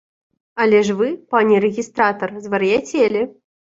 Але 0.63 0.79
ж 0.87 0.95
вы, 1.01 1.09
пане 1.35 1.55
рэгістратар, 1.67 2.29
звар'яцелі. 2.47 3.21